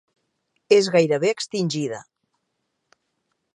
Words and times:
És 0.77 0.89
gairebé 0.95 1.29
extingida. 1.35 2.01